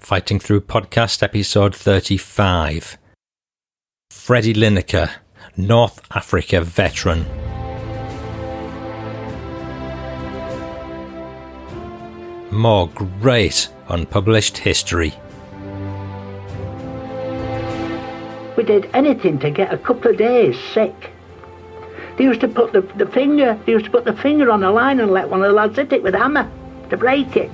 [0.00, 2.98] Fighting Through Podcast, episode 35.
[4.10, 5.10] Freddie Lineker,
[5.56, 7.26] North Africa veteran.
[12.50, 15.14] More great unpublished history.
[18.56, 21.10] We did anything to get a couple of days sick.
[22.16, 24.70] They used to put the, the finger, they used to put the finger on the
[24.70, 26.50] line and let one of the lads hit it with a hammer
[26.90, 27.50] to break it.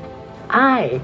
[0.50, 1.00] I.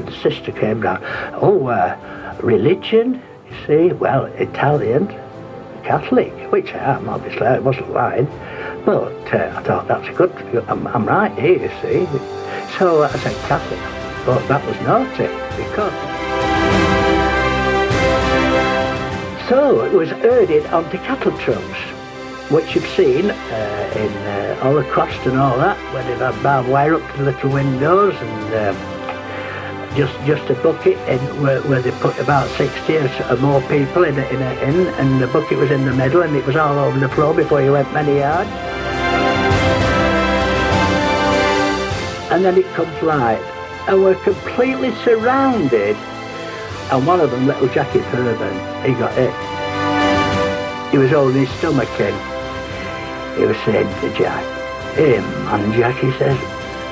[0.00, 1.00] The sister came down.
[1.34, 5.08] Oh, uh, religion, you see, well, Italian,
[5.82, 8.26] Catholic, which I am, obviously, I wasn't lying.
[8.84, 10.32] But uh, I thought that's a good,
[10.68, 12.06] I'm, I'm right here, you see.
[12.78, 13.80] So I said Catholic,
[14.26, 15.92] but that was naughty because.
[19.48, 21.78] So it was herded onto cattle trucks,
[22.50, 26.68] which you've seen uh, in uh, all across and all that, where they've had barbed
[26.68, 28.95] wire up to the little windows and um,
[29.96, 34.18] just just a bucket in where, where they put about 60 or more people in
[34.18, 36.98] a, in a and the bucket was in the middle and it was all over
[36.98, 38.50] the floor before you went many yards.
[42.30, 43.40] And then it comes light,
[43.88, 45.96] and we're completely surrounded
[46.90, 48.54] and one of them, little Jackie Thurman,
[48.86, 49.32] he got it.
[50.92, 52.14] He was holding his stomach in.
[53.36, 54.44] He was saying to Jack,
[54.94, 56.38] Hey man, Jack, he says,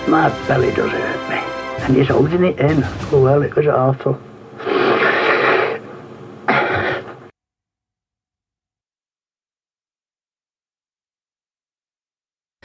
[0.09, 1.64] my belly does hurt me.
[1.81, 2.83] And he's holding it in.
[3.13, 4.21] Oh, well, it was awful.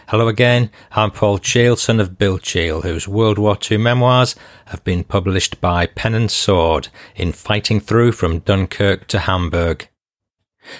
[0.10, 4.36] Hello again, I'm Paul Cheall, son of Bill Cheall, whose World War II memoirs
[4.66, 9.88] have been published by Pen and Sword in Fighting Through from Dunkirk to Hamburg.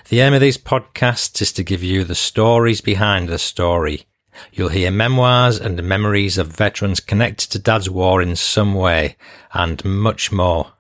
[0.08, 4.08] The aim of these podcasts is to give you the stories behind the story.
[4.52, 9.16] You'll hear memoirs and memories of veterans connected to Dad's war in some way,
[9.54, 10.74] and much more.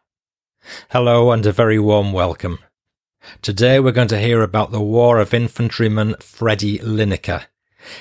[0.91, 2.59] Hello and a very warm welcome.
[3.41, 7.45] Today we're going to hear about the War of Infantryman Freddie Lineker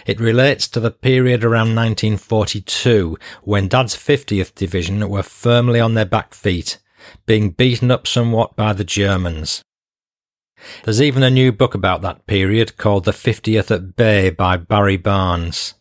[0.07, 6.05] it relates to the period around 1942 when Dad's 50th Division were firmly on their
[6.05, 6.79] back feet,
[7.27, 9.63] being beaten up somewhat by the Germans.
[10.85, 14.97] There's even a new book about that period called The 50th at Bay by Barry
[14.97, 15.75] Barnes.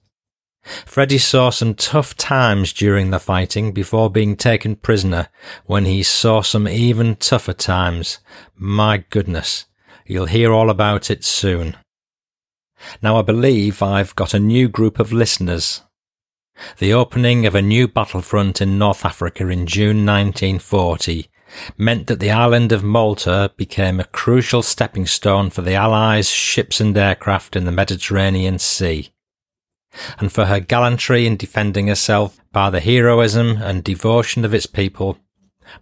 [0.86, 5.30] Freddie saw some tough times during the fighting before being taken prisoner
[5.66, 8.20] when he saw some even tougher times.
[8.56, 9.66] My goodness,
[10.06, 11.78] you'll hear all about it soon.
[13.02, 15.82] Now I believe I've got a new group of listeners.
[16.80, 21.30] The opening of a new battlefront in North Africa in June 1940
[21.78, 26.80] meant that the island of Malta became a crucial stepping stone for the Allies' ships
[26.80, 29.10] and aircraft in the Mediterranean Sea.
[30.20, 35.18] And for her gallantry in defending herself by the heroism and devotion of its people,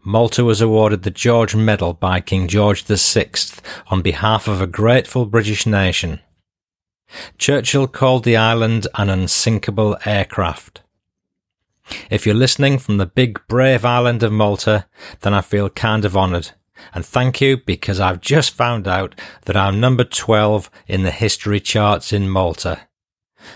[0.04, 3.30] Malta was awarded the George Medal by King George VI
[3.88, 6.20] on behalf of a grateful British nation.
[7.38, 10.82] Churchill called the island an unsinkable aircraft.
[12.10, 14.88] If you're listening from the big brave island of Malta,
[15.22, 16.52] then I feel kind of honoured.
[16.94, 19.16] And thank you because I've just found out
[19.46, 22.88] that I'm number 12 in the history charts in Malta.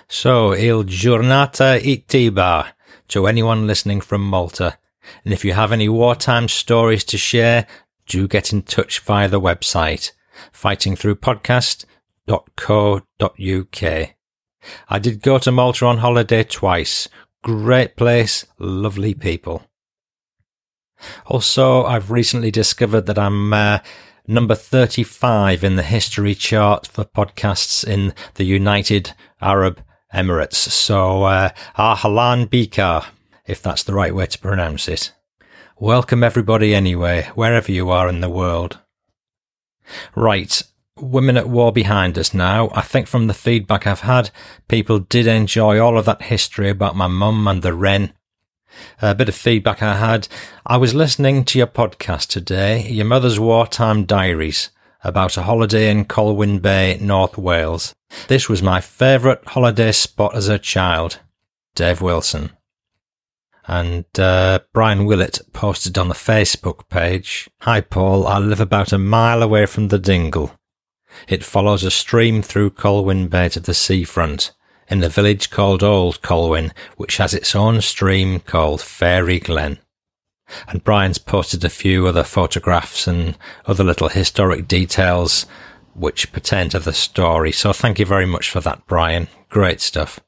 [0.07, 2.71] So, il giornata ittiba
[3.09, 4.77] to anyone listening from Malta.
[5.25, 7.65] And if you have any wartime stories to share,
[8.07, 10.11] do get in touch via the website,
[10.51, 11.85] Fighting Through Podcast
[12.29, 14.09] malta.co.uk.
[14.89, 17.07] I did go to Malta on holiday twice.
[17.43, 19.63] Great place, lovely people.
[21.25, 23.79] Also, I've recently discovered that I'm uh,
[24.27, 29.81] number 35 in the history chart for podcasts in the United Arab
[30.13, 30.55] Emirates.
[30.55, 33.05] So, uh, Ahlan Bika,
[33.47, 35.13] if that's the right way to pronounce it.
[35.77, 38.79] Welcome everybody anyway, wherever you are in the world.
[40.13, 40.61] Right,
[41.01, 42.69] Women at War behind us now.
[42.73, 44.31] I think from the feedback I've had,
[44.67, 48.13] people did enjoy all of that history about my mum and the wren.
[49.01, 50.27] A bit of feedback I had.
[50.65, 54.69] I was listening to your podcast today, Your Mother's Wartime Diaries,
[55.03, 57.93] about a holiday in Colwyn Bay, North Wales.
[58.27, 61.19] This was my favourite holiday spot as a child.
[61.75, 62.51] Dave Wilson.
[63.65, 68.97] And uh, Brian Willett posted on the Facebook page, Hi Paul, I live about a
[68.97, 70.58] mile away from the dingle.
[71.27, 74.51] It follows a stream through Colwyn Bay to the seafront,
[74.87, 79.79] in the village called Old Colwyn, which has its own stream called Fairy Glen.
[80.67, 85.45] And Brian's posted a few other photographs and other little historic details
[85.93, 87.51] which pertain to the story.
[87.51, 89.27] So thank you very much for that, Brian.
[89.49, 90.19] Great stuff.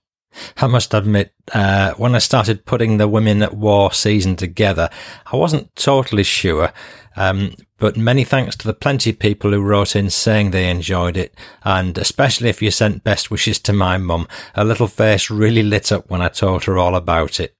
[0.58, 4.90] I must admit, uh, when I started putting the Women at War season together,
[5.32, 6.72] I wasn't totally sure.
[7.16, 11.18] Um, but many thanks to the plenty of people who wrote in saying they enjoyed
[11.18, 15.64] it, and especially if you sent best wishes to my mum, her little face really
[15.64, 17.56] lit up when I told her all about it.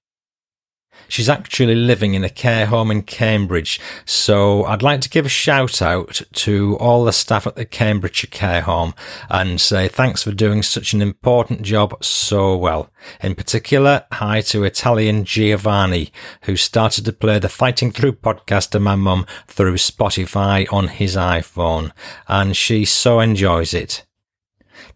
[1.12, 5.30] She's actually living in a care home in Cambridge, so I'd like to give a
[5.30, 8.94] shout out to all the staff at the Cambridgeshire Care Home
[9.30, 12.90] and say thanks for doing such an important job so well.
[13.20, 16.14] In particular, hi to Italian Giovanni,
[16.44, 21.18] who started to play the Fighting Through podcast to my mum through Spotify on his
[21.18, 21.92] iPhone,
[22.30, 24.06] and she so enjoys it.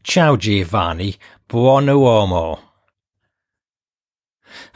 [0.02, 1.18] Ciao Giovanni,
[1.50, 2.65] buon uomo.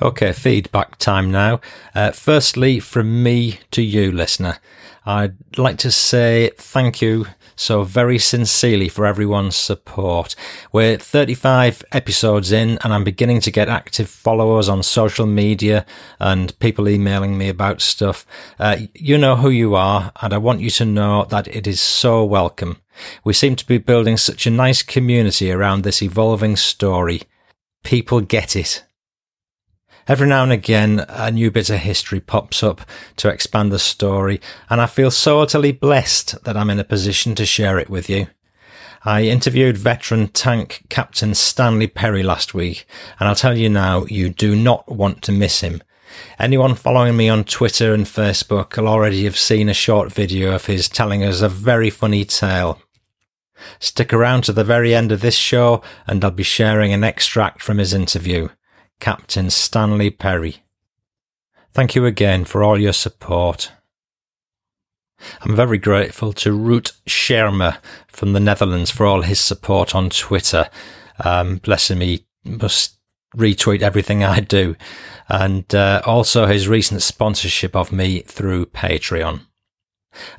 [0.02, 1.60] Okay, feedback time now.
[1.94, 4.60] Uh, firstly, from me to you, listener,
[5.06, 7.26] I'd like to say thank you
[7.58, 10.36] so very sincerely for everyone's support.
[10.72, 15.86] We're 35 episodes in and I'm beginning to get active followers on social media
[16.18, 18.26] and people emailing me about stuff.
[18.58, 21.82] Uh, you know who you are and I want you to know that it is
[21.82, 22.78] so welcome.
[23.26, 27.24] We seem to be building such a nice community around this evolving story.
[27.84, 28.86] People get it
[30.10, 32.82] every now and again, a new bit of history pops up
[33.16, 37.36] to expand the story, and I feel so utterly blessed that I'm in a position
[37.36, 38.28] to share it with you.
[39.06, 42.86] I interviewed veteran tank Captain Stanley Perry last week,
[43.20, 45.84] and I'll tell you now, you do not want to miss him.
[46.40, 50.66] Anyone following me on Twitter and Facebook will already have seen a short video of
[50.66, 52.82] his telling us a very funny tale.
[53.80, 57.62] Stick around to the very end of this show and I'll be sharing an extract
[57.62, 58.50] from his interview.
[59.00, 60.58] Captain Stanley Perry.
[61.72, 63.72] Thank you again for all your support.
[65.42, 70.70] I'm very grateful to Root Schermer from the Netherlands for all his support on Twitter.
[71.24, 72.98] Um, bless him, he must
[73.36, 74.76] retweet everything I do.
[75.28, 79.42] And uh, also his recent sponsorship of me through Patreon.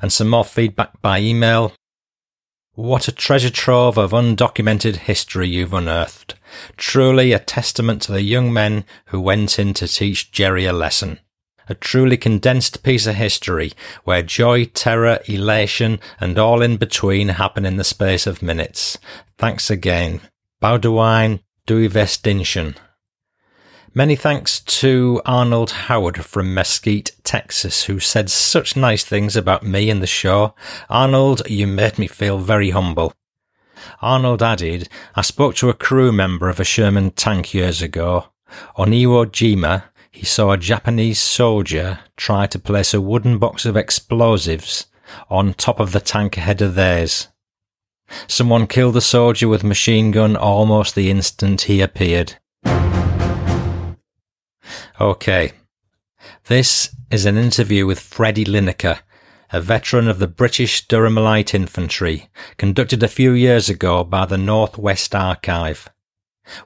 [0.01, 1.73] And some more feedback by email.
[2.73, 6.35] What a treasure trove of undocumented history you've unearthed.
[6.77, 11.19] Truly a testament to the young men who went in to teach Jerry a lesson.
[11.69, 13.71] A truly condensed piece of history
[14.03, 18.97] where joy, terror, elation, and all in between happen in the space of minutes.
[19.37, 20.21] Thanks again.
[20.61, 22.75] Baudouin Duivestinchen.
[23.93, 29.89] Many thanks to Arnold Howard from Mesquite, Texas, who said such nice things about me
[29.89, 30.55] and the show.
[30.89, 33.13] Arnold, you made me feel very humble.
[34.01, 38.25] Arnold added, I spoke to a crew member of a Sherman tank years ago.
[38.75, 43.77] On Iwo Jima, he saw a Japanese soldier try to place a wooden box of
[43.77, 44.87] explosives
[45.29, 47.29] on top of the tank ahead of theirs.
[48.27, 52.35] Someone killed the soldier with machine gun almost the instant he appeared.
[54.99, 55.53] Okay.
[56.45, 58.99] This is an interview with Freddie Lineker,
[59.51, 64.37] a veteran of the British Durham Light Infantry, conducted a few years ago by the
[64.37, 65.89] North West Archive.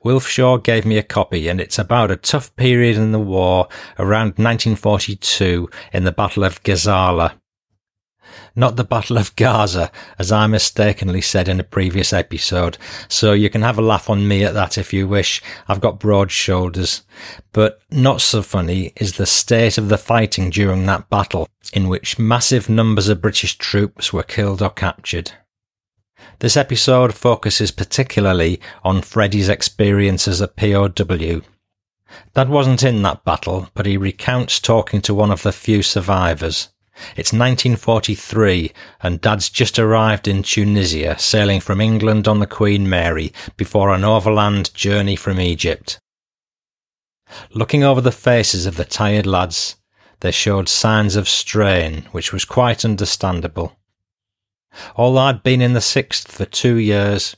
[0.04, 3.68] Wilf Shaw gave me a copy and it's about a tough period in the war
[4.00, 7.34] around 1942 in the Battle of Gazala
[8.56, 12.77] not the Battle of Gaza, as I mistakenly said in a previous episode.
[13.08, 15.41] So you can have a laugh on me at that if you wish.
[15.68, 17.03] I've got broad shoulders.
[17.51, 22.20] But not so funny is the state of the fighting during that battle, in which
[22.20, 25.32] massive numbers of British troops were killed or captured.
[26.39, 31.41] This episode focuses particularly on Freddie's experience as a POW.
[32.34, 36.70] Dad wasn't in that battle, but he recounts talking to one of the few survivors.
[37.16, 38.72] It's 1943
[39.02, 44.04] and Dad's just arrived in Tunisia, sailing from England on the Queen Mary before an
[44.04, 46.00] overland journey from Egypt.
[47.52, 49.75] Looking over the faces of the tired lads,
[50.22, 53.78] they showed signs of strain, which was quite understandable.
[54.96, 57.36] Although I'd been in the Sixth for two years,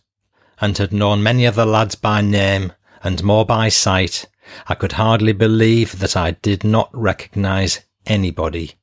[0.60, 2.74] and had known many of the lads by name
[3.04, 4.26] and more by sight,
[4.68, 8.74] I could hardly believe that I did not recognise anybody.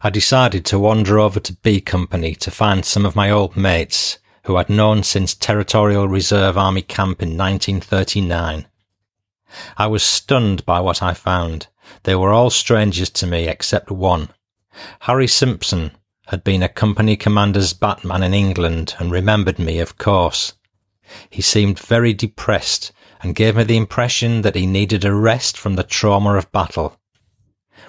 [0.00, 4.18] I decided to wander over to B Company to find some of my old mates
[4.44, 8.66] who I'd known since Territorial Reserve Army Camp in 1939.
[9.76, 11.66] I was stunned by what I found.
[12.04, 14.28] They were all strangers to me except one.
[15.00, 15.90] Harry Simpson
[16.28, 20.52] had been a company commander's batman in England and remembered me, of course.
[21.28, 25.74] He seemed very depressed and gave me the impression that he needed a rest from
[25.74, 27.00] the trauma of battle.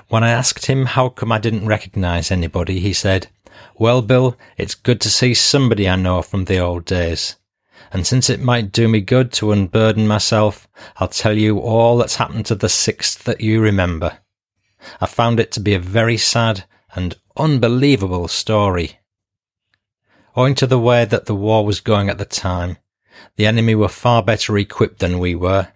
[0.10, 3.28] When I asked him how come I didn't recognise anybody, he said,
[3.75, 7.36] Well, Bill, it's good to see somebody I know from the old days.
[7.94, 12.16] And since it might do me good to unburden myself, I'll tell you all that's
[12.16, 14.18] happened to the sixth that you remember.
[15.00, 19.00] I found it to be a very sad and unbelievable story.
[20.36, 22.78] Owing to the way that the war was going at the time,
[23.36, 25.68] the enemy were far better equipped than we were.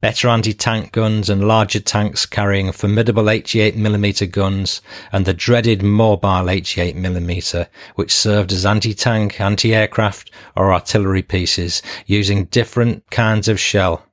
[0.00, 7.66] Better anti-tank guns and larger tanks carrying formidable 88mm guns and the dreaded mobile 88mm,
[7.94, 14.06] which served as anti-tank, anti-aircraft or artillery pieces using different kinds of shell.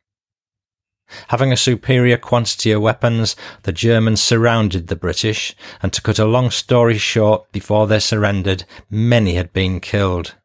[1.30, 6.26] Having a superior quantity of weapons, the Germans surrounded the British, and to cut a
[6.26, 10.36] long story short, before they surrendered, many had been killed.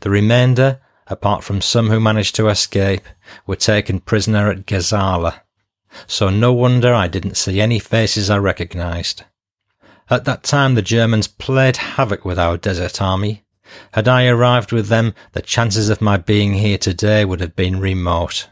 [0.00, 3.02] The remainder, apart from some who managed to escape,
[3.46, 5.40] were taken prisoner at Gazala.
[6.06, 9.24] So no wonder I didn't see any faces I recognised.
[10.10, 13.44] At that time the Germans played havoc with our desert army.
[13.92, 17.80] Had I arrived with them, the chances of my being here today would have been
[17.80, 18.48] remote.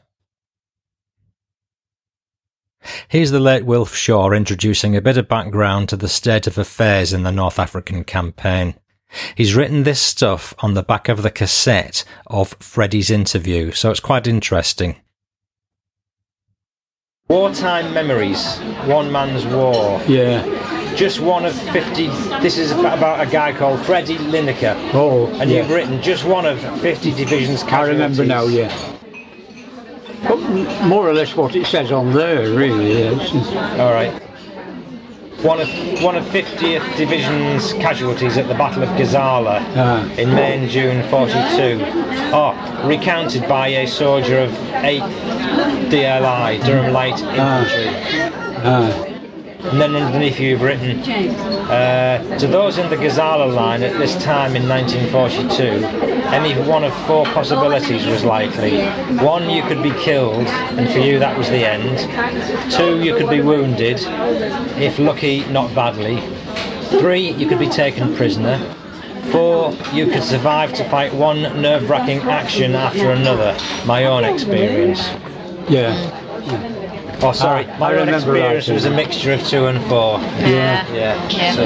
[3.09, 7.13] Here's the late Wilf Shaw introducing a bit of background to the state of affairs
[7.13, 8.75] in the North African campaign.
[9.35, 14.01] He's written this stuff on the back of the cassette of Freddie's interview, so it's
[14.01, 14.97] quite interesting.
[17.29, 20.01] Wartime Memories, One Man's War.
[20.07, 20.45] Yeah.
[20.95, 22.09] Just one of 50.
[22.43, 24.77] This is about a guy called Freddie Lineker.
[24.93, 25.59] Oh, And yeah.
[25.63, 28.71] you've written just one of 50 divisions I remember now, yeah.
[30.29, 30.37] But
[30.87, 32.93] more or less what it says on there, really.
[32.99, 33.33] Yes.
[33.81, 34.23] All right.
[35.45, 35.69] One of
[36.03, 40.03] one of 50th Division's casualties at the Battle of Gazala Ah.
[40.17, 41.79] in May and June 42.
[42.33, 42.55] Oh,
[42.87, 45.11] recounted by a soldier of 8th
[45.91, 47.89] DLI, Durham Light Infantry.
[48.65, 49.14] Ah,
[49.65, 54.57] And then underneath you've written, uh, to those in the Gazala line at this time
[54.57, 55.63] in 1942,
[56.35, 58.85] any one of four possibilities was likely.
[59.25, 61.99] One, you could be killed, and for you that was the end.
[62.71, 64.01] Two, you could be wounded,
[64.79, 66.21] if lucky, not badly.
[67.01, 68.59] Three, you could be taken prisoner.
[69.33, 73.57] Four, you could survive to fight one nerve-wracking action after another.
[73.87, 75.01] My own experience.
[75.71, 76.71] yeah.
[77.27, 80.19] Oh, sorry, Ah, my I own remember experience was a mixture of two and four.
[80.41, 80.87] Yeah.
[80.93, 81.53] Yeah.
[81.55, 81.65] So.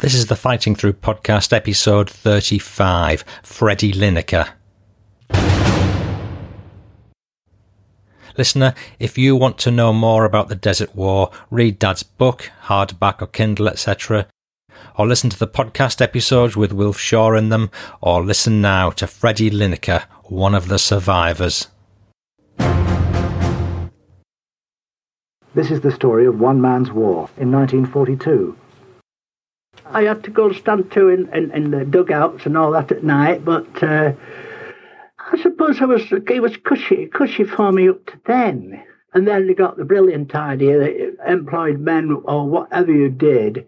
[0.00, 4.50] This is the Fighting Through podcast, episode 35 Freddie Lineker.
[8.36, 13.22] Listener, if you want to know more about the Desert War, read Dad's book, hardback
[13.22, 14.26] or Kindle, etc.,
[14.98, 17.70] or listen to the podcast episodes with Wilf Shaw in them,
[18.02, 21.68] or listen now to Freddie Lineker, one of the survivors.
[25.54, 28.56] This is the story of one man's war in 1942.
[29.84, 32.90] I had to go and stand to in, in, in the dugouts and all that
[32.90, 34.14] at night, but uh,
[35.18, 38.82] I suppose I was it was cushy, cushy for me up to then.
[39.12, 43.66] And then they got the brilliant idea that employed men or whatever you did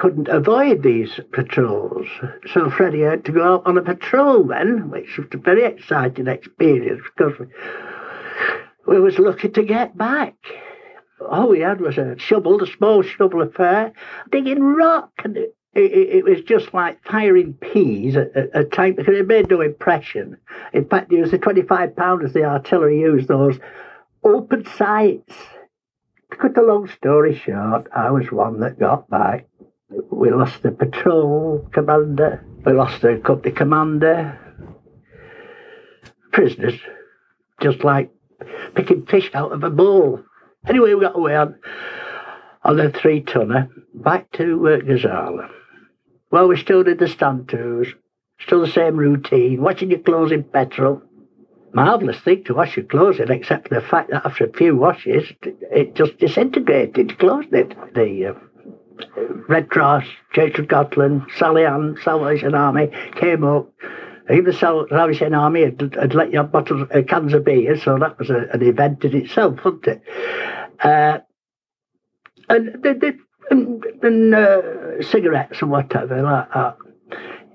[0.00, 2.06] couldn't avoid these patrols.
[2.54, 6.26] So Freddie had to go out on a patrol then, which was a very exciting
[6.26, 7.34] experience because
[8.86, 10.36] we, was lucky to get back.
[11.28, 13.92] All we had was a shovel, a small shovel affair,
[14.32, 19.18] digging rock, and it, it, it was just like firing peas at a time because
[19.18, 20.38] it made no impression.
[20.72, 23.58] In fact, it was the 25 pounders the artillery used those
[24.24, 25.34] open sights.
[26.30, 29.49] To cut a long story short, I was one that got back.
[29.90, 34.38] We lost the patrol commander, we lost the company commander,
[36.32, 36.78] prisoners,
[37.60, 38.10] just like
[38.74, 40.20] picking fish out of a bowl.
[40.68, 41.56] Anyway, we got away on,
[42.62, 45.50] on the three tonner back to uh, Gazala.
[46.30, 47.88] Well, we still did the stand tours,
[48.40, 51.02] still the same routine, washing your clothes in petrol.
[51.72, 54.76] Marvellous thing to wash your clothes in, except for the fact that after a few
[54.76, 57.74] washes, it just disintegrated, closed it.
[57.94, 58.34] The uh,
[59.48, 63.72] Red Cross, Church of Scotland, Sally Ann, Salvation Army came up.
[64.30, 67.98] Even the Salvation Army had, had let you have bottles, uh, cans of beer, so
[67.98, 70.02] that was a, an event in itself, wasn't it?
[70.80, 71.18] Uh,
[72.48, 72.84] and
[73.50, 76.76] and, and uh, cigarettes and whatever like that.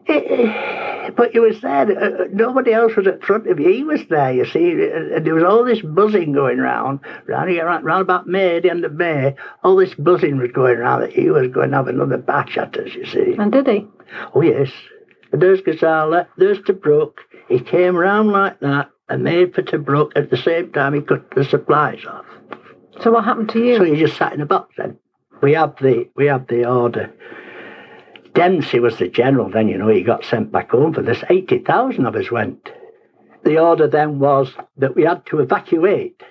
[0.08, 1.92] It, it, but he was there.
[1.92, 3.70] Uh, uh, nobody else was at front of you.
[3.70, 4.72] He was there, you see.
[4.72, 8.86] And there was all this buzzing going round, round, here, round, about May, the end
[8.86, 9.36] of May.
[9.64, 12.78] All this buzzing was going round that he was going to have another batch at
[12.78, 13.36] us, you see.
[13.38, 13.88] And did he?
[14.34, 14.72] Oh, yes.
[15.32, 17.14] And there's Gazala, there's Tobruk.
[17.50, 20.12] He came round like that and made for Tobruk.
[20.16, 22.26] At the same time, he cut the supplies off.
[23.02, 23.78] So what happened to you?
[23.78, 24.98] So he just sat in a box then.
[25.42, 27.14] We have the we have the order
[28.36, 31.24] Dempsey was the general then, you know, he got sent back home for this.
[31.30, 32.70] 80,000 of us went.
[33.44, 36.22] The order then was that we had to evacuate.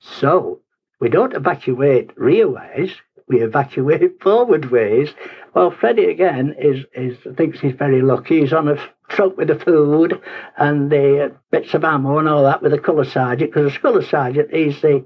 [0.00, 0.60] So
[1.00, 2.92] we don't evacuate rear ways,
[3.28, 5.10] we evacuate forward ways.
[5.54, 8.40] Well, Freddie again is, is thinks he's very lucky.
[8.40, 8.76] He's on a
[9.08, 10.20] truck with the food
[10.56, 13.78] and the uh, bits of ammo and all that with the colour sergeant, because the
[13.78, 15.04] colour sergeant is the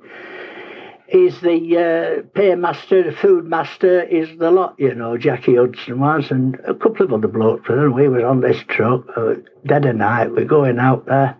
[1.10, 6.30] He's the uh, paymaster, the food master, is the lot, you know, Jackie Hudson was,
[6.30, 7.70] and a couple of other blokes.
[7.70, 11.38] And we was on this truck, uh, dead of night, we're going out there.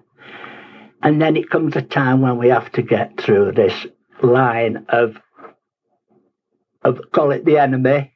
[1.02, 3.75] And then it comes a time when we have to get through this
[4.22, 5.18] line of,
[6.82, 8.14] of call it the enemy,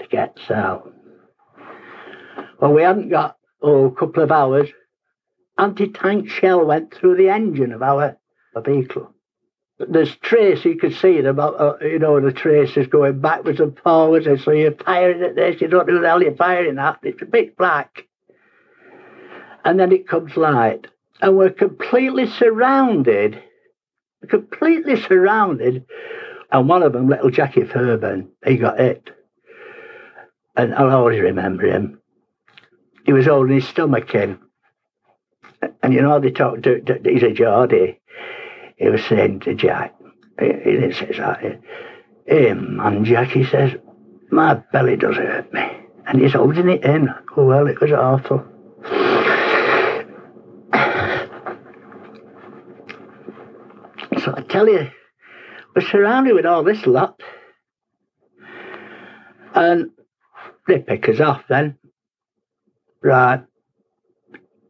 [0.00, 0.92] to get out.
[2.60, 4.68] Well, we hadn't got, oh, a couple of hours.
[5.56, 8.18] Anti-tank shell went through the engine of our
[8.62, 9.14] vehicle
[9.88, 14.26] there's trace you could see them, uh, you know, the traces going backwards and forwards,
[14.26, 17.22] and so you're firing at this, you don't know the hell you're firing at, it's
[17.22, 18.06] a bit black.
[19.64, 20.86] And then it comes light,
[21.20, 23.42] and we're completely surrounded,
[24.28, 25.86] completely surrounded,
[26.52, 29.10] and one of them, little Jackie Fairbairn, he got hit.
[30.56, 32.00] And I'll always remember him.
[33.06, 34.38] He was holding his stomach in.
[35.82, 37.99] And you know, they talk he's a Geordie
[38.80, 39.94] he was saying to Jack,
[40.38, 41.16] he, he says,
[42.26, 43.72] hey man, Jack, he says,
[44.30, 45.60] my belly does hurt me.
[46.06, 47.10] And he's holding it in.
[47.36, 48.42] Oh, well, it was awful.
[54.24, 54.90] So I tell you,
[55.76, 57.20] we're surrounded with all this lot.
[59.54, 59.90] And
[60.66, 61.76] they pick us off then.
[63.02, 63.44] Right.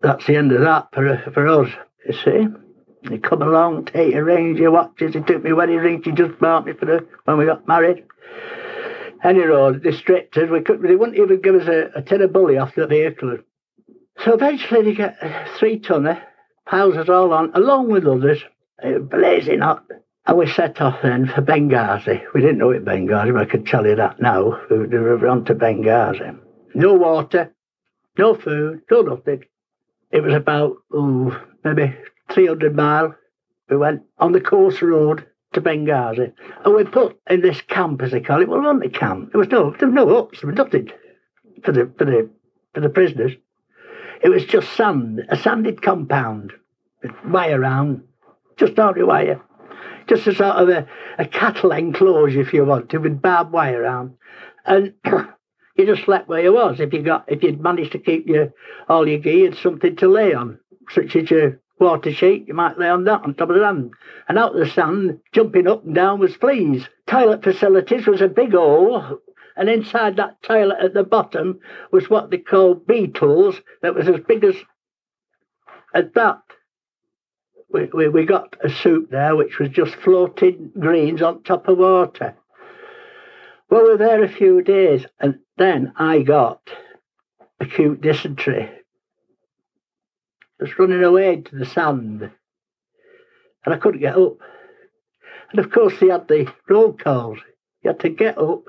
[0.02, 1.70] That's the end of that for, for us,
[2.06, 2.69] you see.
[3.08, 5.14] He come along, take your range, your watches.
[5.14, 6.02] He took me wedding ring.
[6.04, 8.04] He just bought me for the when we got married.
[9.22, 10.50] Any road, they stripped us.
[10.50, 13.38] We could, they wouldn't even give us a, a tin of bully off the vehicle.
[14.24, 16.22] So eventually they get a three tonner,
[16.66, 18.42] piles us all on, along with others,
[18.82, 19.84] uh, blazing hot.
[20.26, 22.22] And we set off then for Benghazi.
[22.34, 24.60] We didn't know it Benghazi, but I can tell you that now.
[24.70, 26.38] We were on to Benghazi.
[26.74, 27.52] No water,
[28.18, 29.44] no food, no nothing.
[30.10, 31.94] It was about, oh, maybe
[32.32, 33.14] 300 mile.
[33.68, 36.32] We went on the course road to Benghazi.
[36.64, 38.48] And we put in this camp, as they call it.
[38.48, 39.32] Well, on the camp.
[39.32, 40.90] There was no, there was no huts, there was nothing
[41.64, 42.30] for the, for the,
[42.74, 43.32] for the prisoners.
[44.22, 46.52] It was just sand, a sanded compound
[47.02, 48.02] with wire around,
[48.56, 49.40] just ordinary wire.
[50.06, 50.86] Just a sort of a,
[51.18, 54.14] a cattle enclosure, if you wanted, with barbed wire around.
[54.66, 54.94] And
[55.76, 56.80] you just slept where you was.
[56.80, 58.52] If you got, if you'd managed to keep your
[58.88, 60.58] all your gear, and something to lay on,
[60.90, 63.92] such as your water sheet, you might lay on that on top of the sand.
[64.28, 66.86] And out of the sand, jumping up and down was fleas.
[67.06, 69.18] Toilet facilities was a big hole,
[69.56, 74.20] and inside that toilet at the bottom was what they call beetles that was as
[74.20, 74.54] big as,
[75.94, 76.42] as that.
[77.72, 81.78] We, we, we got a soup there which was just floating greens on top of
[81.78, 82.36] water.
[83.70, 86.60] Well, we were there a few days, and then I got
[87.60, 88.79] acute dysentery
[90.60, 92.30] was running away into the sand.
[93.64, 94.38] And I couldn't get up.
[95.50, 97.38] And of course, they had the roll calls.
[97.82, 98.64] You had to get up,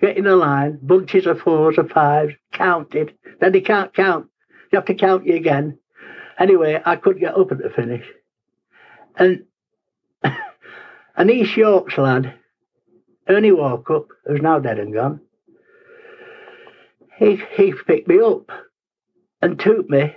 [0.00, 3.14] get in a line, bunches of fours or fives, counted.
[3.40, 4.28] Then they can't count.
[4.72, 5.78] You have to count you again.
[6.38, 8.06] Anyway, I couldn't get up at the finish.
[9.16, 9.44] And
[11.16, 12.34] an East Yorkshire lad,
[13.28, 15.20] Ernie Walkup, who's now dead and gone,
[17.16, 18.50] he, he picked me up
[19.42, 20.14] and took me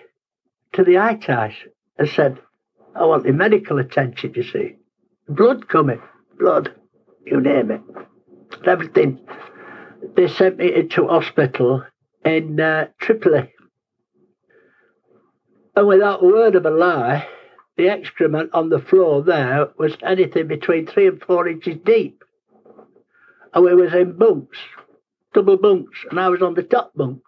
[0.73, 1.53] to the ITAS
[1.97, 2.39] and said,
[2.95, 4.75] I want the medical attention, you see.
[5.27, 6.01] Blood coming,
[6.39, 6.73] blood,
[7.25, 7.81] you name it,
[8.65, 9.19] everything.
[10.15, 11.83] They sent me into hospital
[12.25, 13.53] in uh, Tripoli.
[15.75, 17.27] And without a word of a lie,
[17.77, 22.23] the excrement on the floor there was anything between three and four inches deep.
[23.53, 24.57] And we was in bunks,
[25.33, 27.21] double bunks, and I was on the top bunk.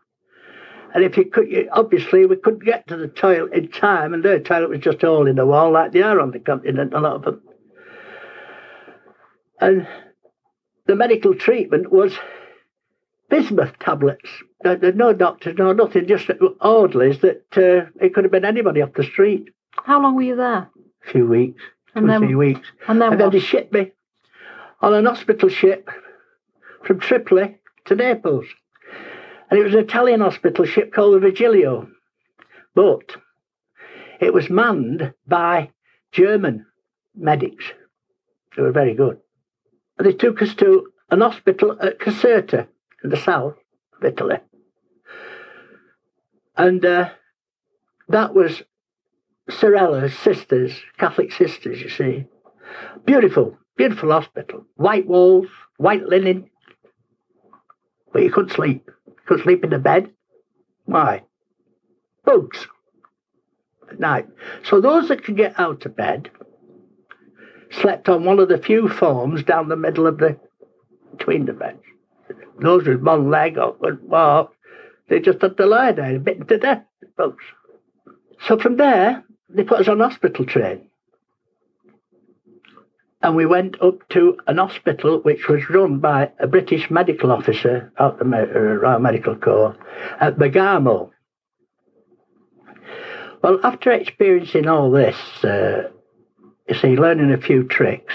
[0.93, 4.23] And if you could, you, obviously, we couldn't get to the toilet in time, and
[4.23, 6.99] their toilet was just all in the wall, like they are on the continent, a
[6.99, 7.41] lot of them.
[9.59, 9.87] And
[10.85, 12.13] the medical treatment was
[13.29, 14.29] bismuth tablets.
[14.61, 16.29] There, there's no doctors, no nothing, just
[16.61, 19.49] orderlies that uh, it could have been anybody off the street.
[19.71, 20.69] How long were you there?
[21.07, 21.63] A few weeks,
[21.95, 22.71] and then, three weeks.
[22.87, 23.93] And then, and then they shipped me
[24.81, 25.89] on an hospital ship
[26.83, 28.45] from Tripoli to Naples.
[29.53, 31.87] And it was an Italian hospital ship called the Virgilio.
[32.73, 33.17] But
[34.19, 35.69] it was manned by
[36.11, 36.65] German
[37.15, 37.63] medics.
[38.55, 39.19] They were very good.
[39.99, 42.67] And they took us to an hospital at Caserta.
[43.03, 43.53] in the south
[43.95, 44.37] of Italy.
[46.57, 47.11] And uh,
[48.09, 48.63] that was
[49.51, 52.25] Sorella's sisters, Catholic sisters, you see.
[53.05, 54.65] Beautiful, beautiful hospital.
[54.77, 55.45] White walls,
[55.77, 56.49] white linen.
[58.11, 58.89] But you couldn't sleep.
[59.25, 60.11] Couldn't sleep in the bed.
[60.85, 61.23] Why?
[62.25, 62.67] Bugs
[63.89, 64.27] at night.
[64.63, 66.29] So those that could get out of bed
[67.71, 70.37] slept on one of the few forms down the middle of the
[71.11, 71.83] between the beds.
[72.59, 74.53] Those with one leg or walk,
[75.09, 76.83] they just had to lie there, bitten to death,
[77.17, 77.43] folks.
[78.47, 80.87] So from there, they put us on hospital train.
[83.23, 87.93] And we went up to an hospital which was run by a British medical officer
[87.97, 89.77] out the Royal Medical Corps
[90.19, 91.09] at Bergamo.
[93.41, 95.89] Well, after experiencing all this, uh,
[96.67, 98.13] you see, learning a few tricks,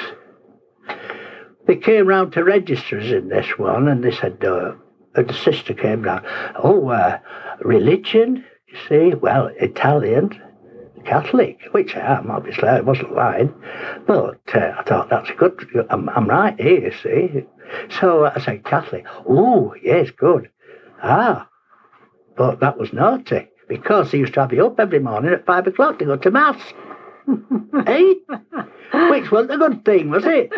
[1.66, 4.74] they came round to register us in this one and they said, uh,
[5.14, 7.18] the sister came round, oh, uh,
[7.60, 10.38] religion, you see, well, Italian,
[11.08, 13.54] Catholic, which I am, obviously, I wasn't lying.
[14.06, 17.46] But uh, I thought, that's good, I'm, I'm right here, you see.
[17.98, 19.06] So I said, Catholic.
[19.26, 20.50] Oh, yes, good.
[21.02, 21.48] Ah,
[22.36, 25.66] but that was naughty because he used to have you up every morning at five
[25.66, 26.60] o'clock to go to Mass.
[27.86, 28.14] eh?
[29.10, 30.52] Which wasn't a good thing, was it?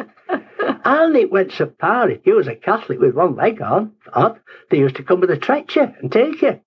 [0.85, 4.41] And it went so far, if you was a Catholic with one leg on, up,
[4.71, 6.61] they used to come with a stretcher and take you.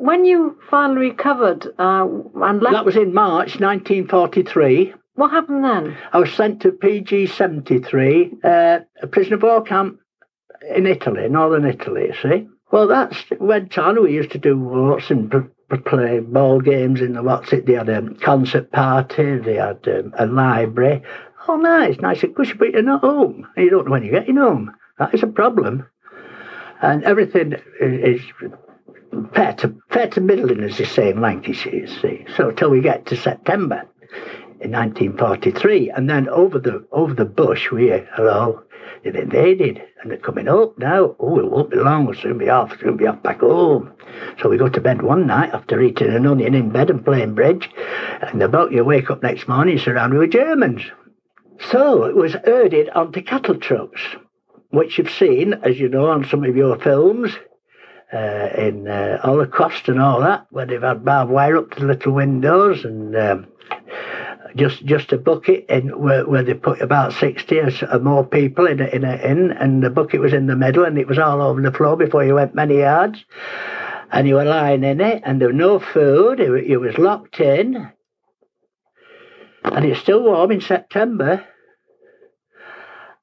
[0.00, 2.72] When you finally recovered uh, and left...
[2.72, 4.94] That was in March 1943.
[5.16, 5.94] What happened then?
[6.14, 10.00] I was sent to PG 73, uh, a prisoner of war camp
[10.74, 12.48] in Italy, northern Italy, you see.
[12.72, 14.02] Well, that's went on.
[14.02, 15.30] We used to do walks and
[15.84, 17.66] play ball games in the what's it?
[17.66, 21.02] They had a concert party, they had um, a library.
[21.46, 23.46] Oh, nice, nice and cushy, but you're not home.
[23.54, 24.74] You don't know when you're getting home.
[24.98, 25.86] That is a problem.
[26.80, 28.50] And everything is, is
[29.34, 32.26] fair to, fair to middling, as they say in Lancashire, you see.
[32.36, 33.86] So till we get to September
[34.60, 38.62] in 1943, and then over the over the bush, we hello,
[39.02, 41.16] they've invaded, and they're coming up now.
[41.18, 42.06] Oh, it won't be long.
[42.06, 42.78] We'll soon be off.
[42.80, 43.92] Soon be off back home.
[44.40, 47.34] So we go to bed one night after eating an onion in bed and playing
[47.34, 47.70] bridge,
[48.22, 50.82] and about you wake up next morning surrounded with Germans.
[51.70, 54.00] So it was herded onto cattle trucks,
[54.70, 57.36] which you've seen, as you know, on some of your films
[58.12, 61.86] uh, in uh, Holocaust and all that, where they've had barbed wire up to the
[61.86, 63.46] little windows and um,
[64.56, 68.66] just just a bucket in where, where they put about 60 or, or more people
[68.66, 71.18] in a, in a in and the bucket was in the middle and it was
[71.18, 73.24] all over the floor before you went many yards.
[74.12, 77.92] And you were lying in it and there was no food it, was locked in.
[79.62, 81.46] And it's still warm in September.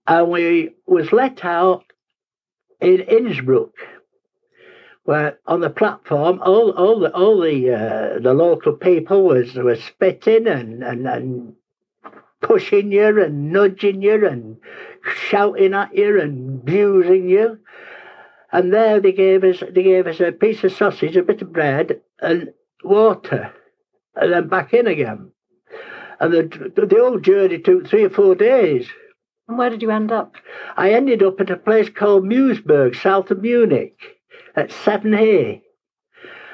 [0.06, 1.84] And we was let out
[2.80, 3.74] in Innsbruck
[5.08, 9.82] where on the platform all all the all the uh, the local people was was
[9.82, 11.54] spitting and, and and
[12.42, 14.58] pushing you and nudging you and
[15.30, 17.58] shouting at you and abusing you.
[18.52, 21.54] And there they gave us they gave us a piece of sausage, a bit of
[21.54, 22.50] bread, and
[22.84, 23.54] water,
[24.14, 25.32] and then back in again.
[26.20, 28.90] And the the whole journey took three or four days.
[29.48, 30.36] And where did you end up?
[30.76, 34.17] I ended up at a place called Moosburg, south of Munich
[34.58, 35.62] at 7A.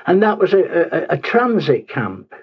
[0.05, 2.33] And that was a, a, a transit camp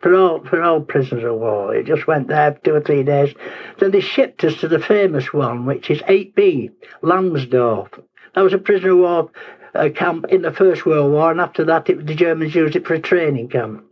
[0.00, 1.74] for all for all prisoners of war.
[1.74, 3.34] It just went there for two or three days.
[3.78, 6.70] Then they shipped us to the famous one, which is 8B,
[7.02, 8.02] Lamsdorf.
[8.34, 9.30] That was a prisoner of war
[9.74, 12.86] uh, camp in the First World War, and after that, it, the Germans used it
[12.86, 13.84] for a training camp.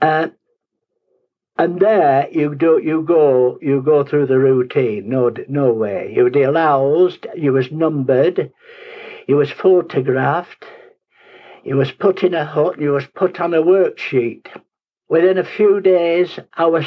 [0.00, 0.28] Uh,
[1.56, 5.08] and there you do you go you go through the routine.
[5.08, 6.12] No no way.
[6.14, 7.26] You were aroused.
[7.34, 8.52] You was numbered.
[9.28, 10.64] He was photographed.
[11.62, 12.78] He was put in a hut.
[12.78, 14.46] He was put on a worksheet.
[15.06, 16.86] Within a few days, I was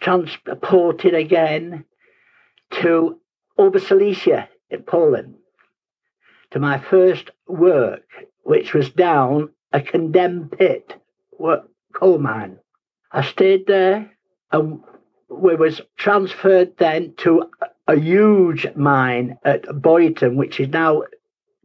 [0.00, 1.84] transported again
[2.82, 3.20] to
[3.56, 5.36] Obersilesia in Poland
[6.50, 8.08] to my first work,
[8.42, 11.00] which was down a condemned pit
[11.38, 12.58] work, coal mine.
[13.12, 14.10] I stayed there
[14.50, 14.80] and
[15.28, 17.44] we was transferred then to
[17.86, 21.04] a huge mine at Beuthen, which is now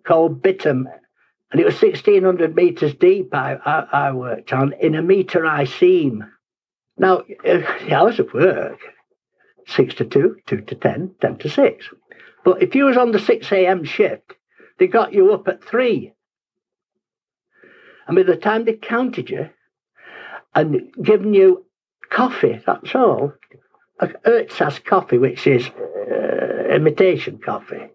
[0.06, 0.86] called Bytom,
[1.52, 6.26] and it was 1,600 metres deep I, I, I, worked on in a metre seam.
[6.98, 8.80] Now, the hours of work,
[9.68, 11.89] 6 to 2, 2 to 10, 10 to 6.
[12.44, 13.84] But if you was on the 6 a.m.
[13.84, 14.34] shift,
[14.78, 16.13] they got you up at 3.
[18.08, 19.50] And by the time they counted you
[20.54, 21.66] and given you
[22.10, 23.34] coffee, that's all,
[24.26, 27.89] Ersatz coffee, which is uh, imitation coffee,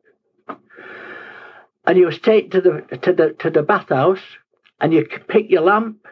[1.88, 4.20] and you was taken to the to the to the bathhouse,
[4.78, 6.06] and you pick your lamp,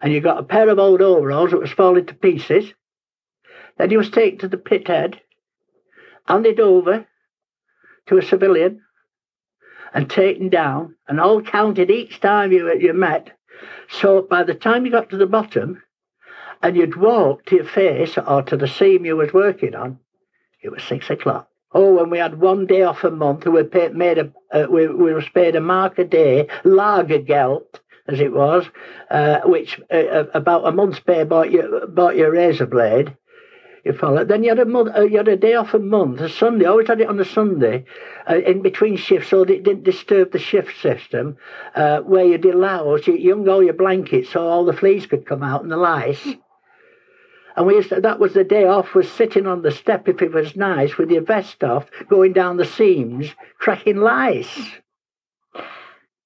[0.00, 2.72] and you got a pair of old overalls that was falling to pieces.
[3.76, 5.20] Then you was taken to the pit head,
[6.28, 7.08] handed over
[8.06, 8.82] to a civilian,
[9.92, 13.32] and taken down, and all counted each time you you met.
[13.88, 15.82] So by the time you got to the bottom,
[16.62, 19.98] and you'd walk to your face or to the seam you was working on,
[20.62, 21.48] it was six o'clock.
[21.78, 24.86] Oh, when we had one day off a month, we paid, made a uh, we,
[24.86, 27.66] we was paid a mark a day, lagergeld
[28.08, 28.64] as it was,
[29.10, 33.14] uh, which uh, uh, about a month's pay bought you bought your razor blade.
[33.84, 34.24] You follow.
[34.24, 36.64] Then you had a month, uh, you had a day off a month, a Sunday.
[36.64, 37.84] I always had it on a Sunday,
[38.26, 41.36] uh, in between shifts, so that it didn't disturb the shift system.
[41.74, 45.42] Where you'd allow, so you hung all your blankets so all the fleas could come
[45.42, 46.26] out and the lice.
[47.56, 50.20] And we used to, that was the day off, was sitting on the step if
[50.20, 54.72] it was nice with your vest off, going down the seams, cracking lice.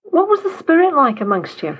[0.03, 1.79] What was the spirit like amongst you?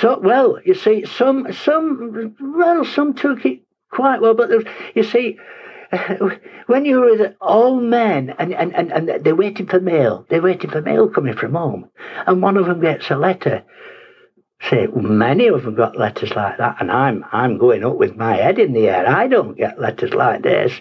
[0.00, 4.62] So well, you see, some some well, some took it quite well, but there,
[4.94, 5.38] you see,
[6.66, 10.42] when you were with all men and, and, and, and they're waiting for mail, they're
[10.42, 11.88] waiting for mail coming from home,
[12.26, 13.62] and one of them gets a letter.
[14.68, 18.36] Say, many of them got letters like that, and I'm I'm going up with my
[18.36, 19.08] head in the air.
[19.08, 20.72] I don't get letters like this.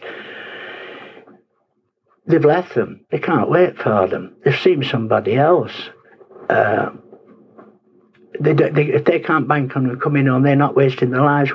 [2.27, 3.05] They've left them.
[3.09, 4.35] They can't wait for them.
[4.43, 5.71] They've seen somebody else.
[6.49, 6.89] Uh,
[8.39, 11.51] they, they, if they can't bank on them coming home, they're not wasting their lives.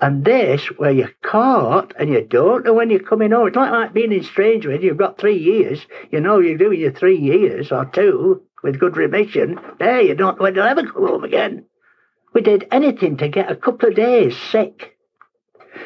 [0.00, 3.72] And this, where you're caught and you don't know when you're coming home, it's not
[3.72, 4.82] like being in Strangeways.
[4.82, 5.86] You've got three years.
[6.10, 9.58] You know you're doing your three years or two with good remission.
[9.78, 11.66] There, you don't when you'll ever come home again.
[12.32, 14.96] We did anything to get a couple of days sick.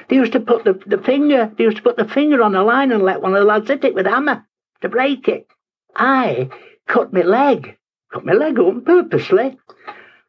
[0.09, 2.65] They used to put the, the finger, they used to put the finger on a
[2.65, 4.47] line and let one of the lads hit it with a hammer
[4.83, 5.49] to break it.
[5.95, 6.51] I
[6.87, 7.77] cut my leg,
[8.13, 9.59] cut my leg open purposely.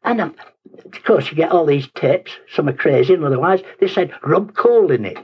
[0.02, 0.34] And um,
[0.84, 2.32] of course, you get all these tips.
[2.54, 5.18] Some are crazy, and otherwise they said rub coal in it.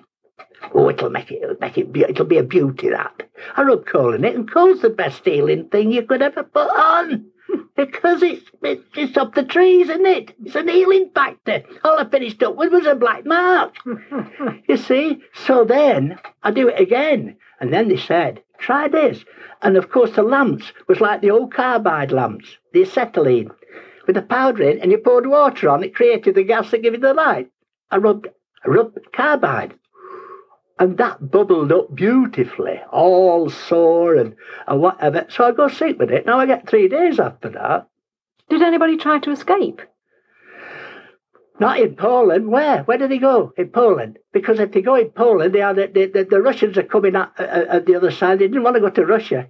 [0.73, 3.23] Oh, it'll make it, it'll make it, be- it'll be a beauty that.
[3.57, 6.69] I rub coal in it, and coal's the best healing thing you could ever put
[6.71, 7.27] on.
[7.77, 10.35] Because it's, it's it's up the trees, isn't it?
[10.45, 11.63] It's an healing factor.
[11.85, 13.75] All I finished up with was a black mark.
[14.69, 15.23] you see?
[15.47, 17.37] So then I do it again.
[17.61, 19.25] And then they said, try this.
[19.61, 23.51] And of course the lamps was like the old carbide lamps, the acetylene
[24.07, 26.93] with the powder in, and you poured water on, it created the gas that gave
[26.93, 27.49] you the light.
[27.91, 28.29] I rubbed,
[28.65, 29.75] I rubbed carbide.
[30.79, 34.35] And that bubbled up beautifully, all sore and,
[34.67, 35.27] and whatever.
[35.29, 36.27] So I go sleep with it.
[36.27, 37.89] Now I get three days after that.
[38.49, 39.81] Did anybody try to escape?
[41.61, 42.49] Not in Poland.
[42.49, 42.83] Where?
[42.83, 43.53] Where do they go?
[43.57, 44.19] In Poland.
[44.33, 47.69] Because if they go in Poland, they are the, the, Russians are coming at, at,
[47.69, 48.41] at the other side.
[48.41, 49.49] They didn't want to go to Russia.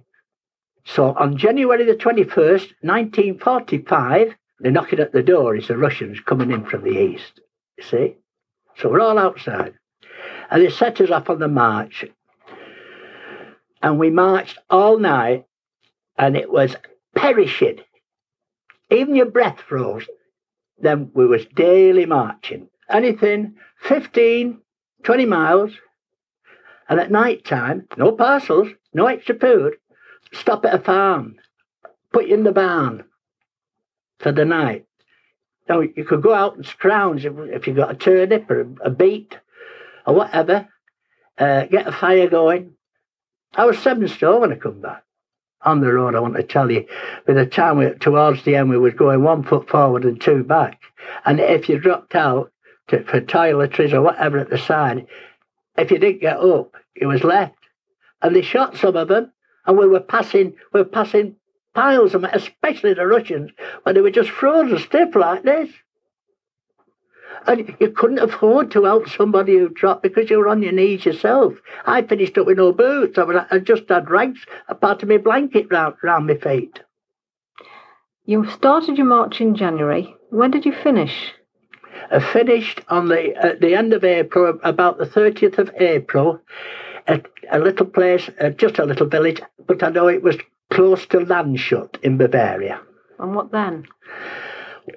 [0.85, 5.55] So on January the 21st, 1945, they're knocking at the door.
[5.55, 7.41] It's the Russians coming in from the east.
[7.77, 8.15] You see?
[8.77, 9.73] So we're all outside.
[10.49, 12.05] And they set us off on the march.
[13.81, 15.45] And we marched all night,
[16.17, 16.75] and it was
[17.15, 17.79] perishing.
[18.89, 20.07] Even your breath froze.
[20.79, 22.67] Then we was daily marching.
[22.89, 24.59] Anything 15,
[25.03, 25.71] 20 miles.
[26.87, 29.75] And at night time, no parcels, no extra food.
[30.33, 31.37] Stop at a farm.
[32.11, 33.05] Put you in the barn
[34.19, 34.85] for the night.
[35.67, 38.67] Now, you could go out and scrounge if, if you got a turnip or a,
[38.85, 39.37] a beet
[40.05, 40.67] or whatever.
[41.37, 42.73] Uh, get a fire going.
[43.53, 45.03] I was seven stone when I come back.
[45.61, 46.85] On the road, I want to tell you,
[47.25, 50.43] by the time we towards the end, we was going one foot forward and two
[50.43, 50.79] back.
[51.25, 52.51] And if you dropped out
[52.89, 55.07] to, for toiletries or whatever at the side,
[55.77, 57.55] if you didn't get up, it was left.
[58.21, 59.31] And they shot some of them,
[59.65, 61.35] and we were passing, we were passing
[61.73, 63.51] piles of them, especially the Russians,
[63.83, 65.69] when they were just frozen stiff like this.
[67.47, 71.05] And you couldn't afford to help somebody who dropped because you were on your knees
[71.05, 71.53] yourself.
[71.85, 73.17] I finished up with no boots.
[73.17, 76.79] I, was, I just had rags, a part of my blanket round, round my feet.
[78.25, 80.15] You started your march in January.
[80.31, 81.33] When did you finish?
[82.11, 86.41] I finished on the at the end of April, about the 30th of April,
[87.07, 90.37] at a little place, uh, just a little village, but I know it was
[90.71, 92.81] close to Landshut in Bavaria.
[93.19, 93.85] And what then?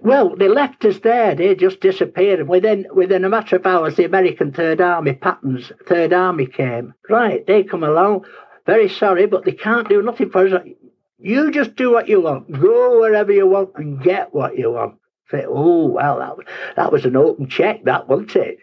[0.03, 1.35] Well, they left us there.
[1.35, 2.41] They just disappeared.
[2.41, 6.95] And within within a matter of hours, the American Third Army, Patton's Third Army came.
[7.09, 8.27] Right, they come along.
[8.67, 10.63] Very sorry, but they can't do nothing for us.
[11.19, 12.53] You just do what you want.
[12.53, 14.97] Go wherever you want and get what you want.
[15.31, 16.47] Say, oh, well, that,
[16.77, 18.59] that was an open check, that wasn't it?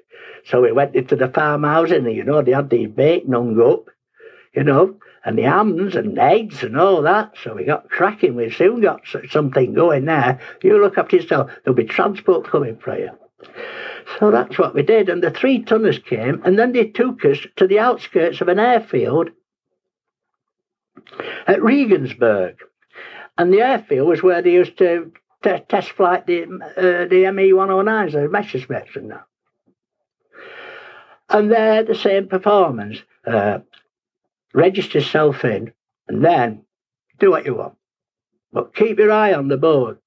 [0.46, 3.86] So we went into the farmhouse and, you know, they had these bacon hung up,
[4.54, 7.34] you know, and the hams and eggs and all that.
[7.44, 8.36] So we got cracking.
[8.36, 10.40] We soon got something going there.
[10.64, 11.52] You look after yourself.
[11.64, 13.10] There'll be transport coming for you.
[14.20, 15.10] So that's what we did.
[15.10, 18.60] And the three tonners came, and then they took us to the outskirts of an
[18.60, 19.32] airfield
[21.48, 22.58] at Regensburg.
[23.38, 25.12] And the airfield was where they used to
[25.44, 29.26] t- test flight the uh, the ME 109s, the Messerschmitts and that.
[31.30, 33.00] And they're the same performance.
[33.26, 33.60] Uh,
[34.56, 35.74] register yourself in,
[36.08, 36.64] and then
[37.20, 37.76] do what you want.
[38.54, 39.98] But keep your eye on the board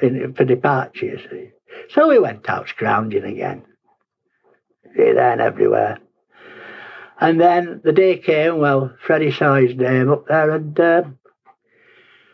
[0.00, 1.50] in, for departure, you see.
[1.90, 3.64] So we went out scrounging again.
[4.96, 5.98] Here, there, and everywhere.
[7.20, 11.02] And then the day came, well, Freddie saw his name up there, and uh,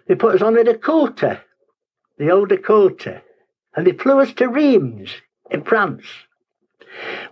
[0.07, 1.41] they put us on the Dakota,
[2.19, 3.23] the old Dakota,
[3.77, 5.11] and they flew us to Reims
[5.51, 6.05] in France,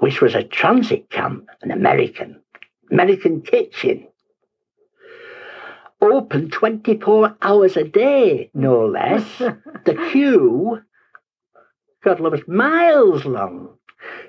[0.00, 2.40] which was a transit camp, an American,
[2.90, 4.06] American kitchen.
[6.00, 9.24] Open 24 hours a day, no less.
[9.38, 10.82] the queue,
[12.04, 13.70] God love us, miles long.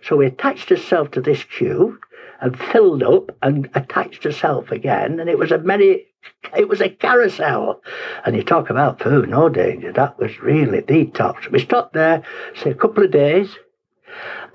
[0.02, 2.00] So we attached ourselves to this queue
[2.39, 6.08] and filled up and attached herself again, and it was a merry,
[6.56, 7.82] it was a carousel.
[8.26, 9.91] And you talk about food, no danger.
[9.91, 11.52] That was really detox.
[11.52, 12.24] We stopped there,
[12.56, 13.50] say a couple of days,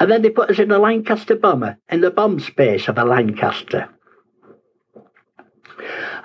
[0.01, 3.05] and then they put us in a Lancaster bomber, in the bomb space of a
[3.05, 3.89] Lancaster.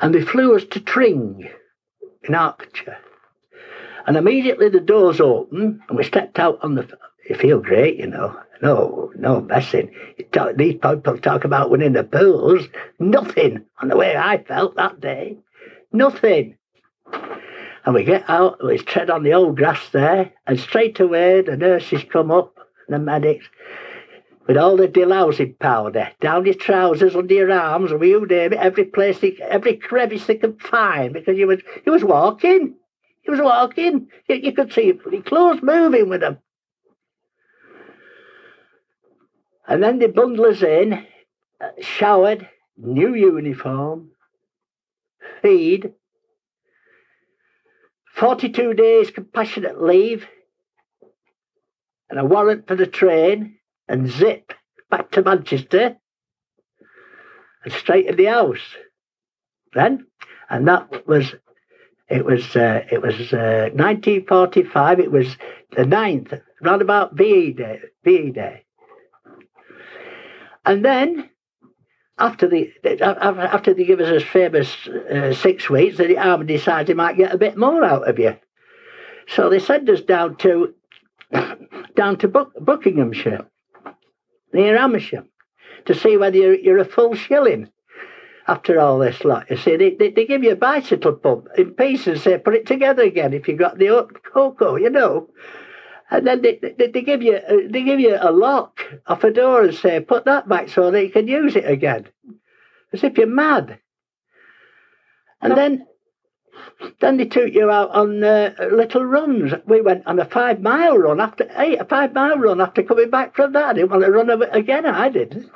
[0.01, 1.49] And they flew us to Tring
[2.23, 2.97] in Hertfordshire.
[4.05, 6.87] And immediately the doors opened, and we stepped out on the.
[7.29, 8.39] You feel great, you know.
[8.61, 9.93] No, no messing.
[10.31, 12.67] Talk, these people talk about winning the pools.
[12.99, 15.37] Nothing on the way I felt that day.
[15.91, 16.57] Nothing.
[17.85, 21.55] And we get out, we tread on the old grass there, and straight away the
[21.55, 22.56] nurses come up,
[22.87, 23.47] the medics,
[24.47, 28.59] with all the delousing powder down your trousers, under your arms, and you name it,
[28.59, 32.75] every place, they, every crevice they could find, because you was you was walking.
[33.21, 34.07] He was walking.
[34.27, 36.37] You, you could see your clothes moving with them.
[39.67, 41.05] And then they bundle us in,
[41.59, 42.47] uh, showered,
[42.77, 44.11] new uniform,
[45.41, 45.91] feed,
[48.15, 50.25] 42 days compassionate leave,
[52.09, 54.53] and a warrant for the train, and zip
[54.89, 55.97] back to Manchester,
[57.63, 58.75] and straight in the house.
[59.73, 60.07] Then,
[60.49, 61.35] and that was,
[62.09, 64.99] it was, uh, it was uh, 1945.
[64.99, 65.35] It was
[65.71, 67.79] the 9th, round about VE Day.
[68.03, 68.63] VE Day.
[70.65, 71.29] And then,
[72.17, 76.93] after the after they give us this famous uh, six weeks, the army decides they
[76.93, 78.35] might get a bit more out of you.
[79.27, 80.73] So they send us down to
[81.95, 83.45] down to Buck, Buckinghamshire,
[84.53, 85.29] near Amersham,
[85.85, 87.69] to see whether you're, you're a full shilling
[88.47, 89.49] after all this lot.
[89.49, 92.65] You see, they, they, they, give you a bicycle pump in pieces, say, put it
[92.65, 95.29] together again if you've got the cocoa, you know
[96.09, 99.31] and then they, they, they, give you uh, they give you a lock off a
[99.31, 102.07] door and say put that back so that you can use it again,
[102.93, 103.79] as if you're mad.
[105.41, 105.85] And then
[106.99, 109.53] then they took you out on uh, little runs.
[109.65, 113.09] We went on a five mile run after eight, a five mile run after coming
[113.09, 113.69] back from that.
[113.69, 114.85] I didn't want to run again.
[114.85, 115.49] I didn't,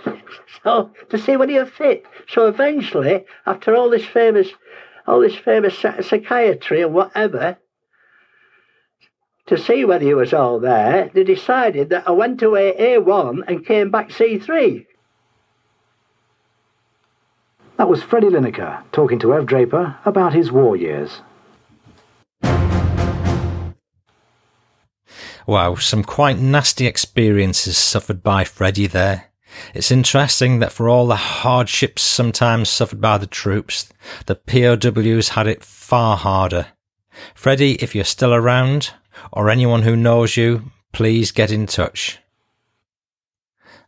[0.63, 2.05] so to see whether you're fit.
[2.27, 4.49] So eventually, after all this famous,
[5.07, 7.57] all this famous psychiatry and whatever,
[9.47, 13.65] to see whether he was all there, they decided that I went away A1 and
[13.65, 14.85] came back C3.
[17.81, 21.21] That was Freddie Lineker talking to Ev Draper about his war years.
[25.47, 29.31] Wow, some quite nasty experiences suffered by Freddie there.
[29.73, 33.91] It's interesting that for all the hardships sometimes suffered by the troops,
[34.27, 36.67] the POWs had it far harder.
[37.33, 38.91] Freddie, if you're still around,
[39.33, 42.19] or anyone who knows you, please get in touch.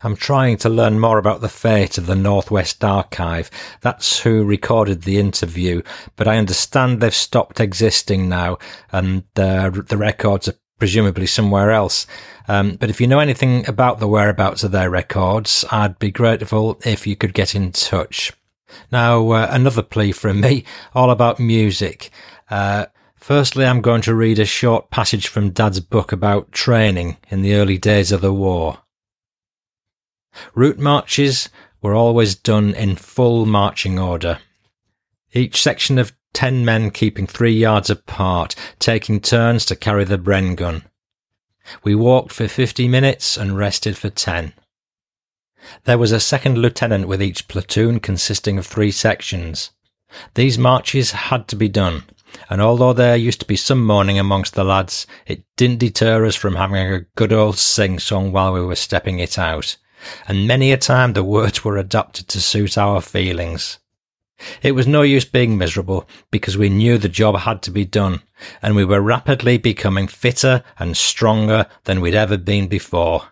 [0.04, 3.50] I'm trying to learn more about the fate of the Northwest Archive.
[3.82, 5.82] That's who recorded the interview,
[6.18, 8.58] but I understand they've stopped existing now
[8.92, 12.06] and uh, the records are presumably somewhere else.
[12.50, 16.82] Um, but if you know anything about the whereabouts of their records, I'd be grateful
[16.86, 18.34] if you could get in touch.
[18.92, 22.10] Now, uh, another plea from me, all about music.
[22.50, 22.88] Uh,
[23.24, 27.54] Firstly, I'm going to read a short passage from Dad's book about training in the
[27.54, 28.80] early days of the war.
[30.56, 31.50] Route marches
[31.82, 34.40] were always done in full marching order.
[35.34, 40.56] Each section of ten men keeping three yards apart, taking turns to carry the Bren
[40.56, 40.84] gun.
[41.84, 44.54] We walked for fifty minutes and rested for ten.
[45.86, 49.72] There was a second lieutenant with each platoon consisting of three sections.
[50.34, 52.04] These marches had to be done,
[52.50, 56.36] and although there used to be some mourning amongst the lads, it didn't deter us
[56.36, 59.78] from having a good old sing song while we were stepping it out,
[60.28, 63.80] and many a time the words were adapted to suit our feelings.
[64.62, 68.22] It was no use being miserable because we knew the job had to be done,
[68.62, 73.30] and we were rapidly becoming fitter and stronger than we'd ever been before.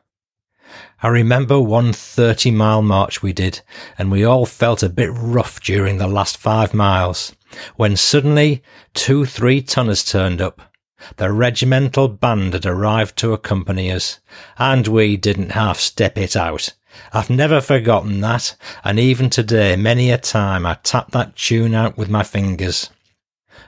[1.04, 3.62] I remember one 30 mile march we did,
[3.98, 7.36] and we all felt a bit rough during the last five miles,
[7.76, 8.62] when suddenly
[8.94, 10.71] two three tonners turned up.
[11.18, 14.20] The regimental band had arrived to accompany us,
[14.58, 16.74] and we didn't half step it out.
[17.14, 21.98] I've never forgotten that, and even today, many a time I tap that tune out
[21.98, 22.90] with my fingers.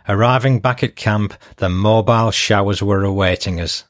[0.07, 3.85] Arriving back at camp, the mobile showers were awaiting us.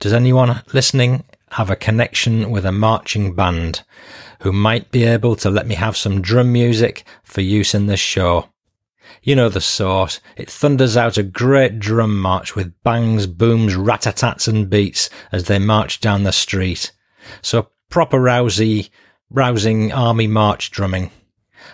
[0.00, 3.82] Does anyone listening have a connection with a marching band
[4.40, 8.00] who might be able to let me have some drum music for use in this
[8.00, 8.48] show.
[9.22, 10.20] You know the sort.
[10.36, 15.58] It thunders out a great drum march with bangs, booms, rat-a-tats and beats as they
[15.58, 16.92] march down the street.
[17.40, 18.90] So proper rousy,
[19.30, 21.10] rousing army march drumming.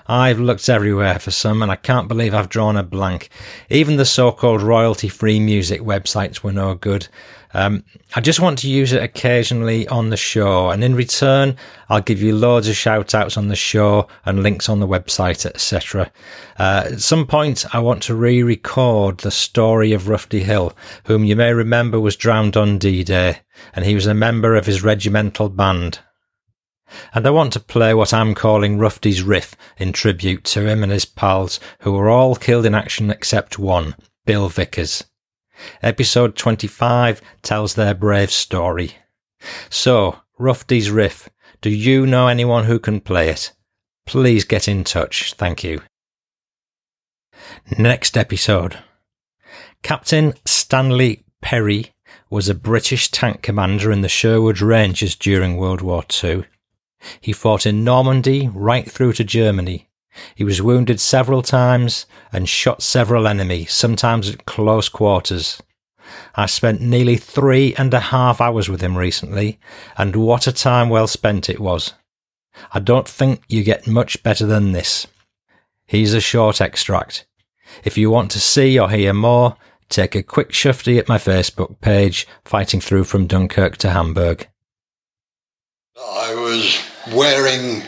[0.07, 3.29] I've looked everywhere for some and I can't believe I've drawn a blank.
[3.69, 7.09] Even the so-called royalty-free music websites were no good.
[7.53, 7.85] Um,
[8.15, 11.57] I just want to use it occasionally on the show, and in return,
[11.89, 15.45] I'll give you loads of shout outs on the show and links on the website,
[15.45, 16.13] etc.
[16.59, 21.25] Uh, at some point, I want to re record the story of Rufty Hill, whom
[21.25, 23.41] you may remember was drowned on D Day,
[23.75, 25.99] and he was a member of his regimental band.
[27.15, 30.91] And I want to play what I'm calling Rufty's Riff in tribute to him and
[30.91, 33.95] his pals, who were all killed in action except one,
[34.25, 35.05] Bill Vickers.
[35.83, 38.93] Episode 25 tells their brave story.
[39.69, 41.29] So, Rufty's Riff,
[41.61, 43.53] do you know anyone who can play it?
[44.07, 45.35] Please get in touch.
[45.35, 45.83] Thank you.
[47.79, 48.79] Next episode.
[49.83, 51.93] Captain Stanley Perry
[52.29, 56.45] was a British tank commander in the Sherwood Rangers during World War II.
[57.21, 59.90] He fought in Normandy right through to Germany.
[60.35, 65.63] He was wounded several times and shot several enemies, sometimes at close quarters.
[66.35, 69.59] I spent nearly three and a half hours with him recently,
[69.97, 71.95] and what a time well spent it was.
[72.73, 75.07] I don't think you get much better than this.
[75.87, 77.27] Here's a short extract.
[77.85, 79.57] If you want to see or hear more,
[79.89, 84.49] take a quick shufty at my Facebook page, Fighting Through from Dunkirk to Hamburg.
[85.97, 86.81] I was
[87.15, 87.83] wearing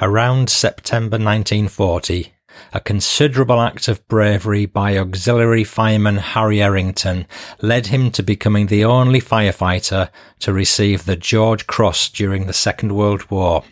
[0.00, 2.32] Around September 1940,
[2.72, 7.26] a considerable act of bravery by auxiliary fireman Harry Errington
[7.60, 10.10] led him to becoming the only firefighter
[10.40, 13.64] to receive the George Cross during the Second World War.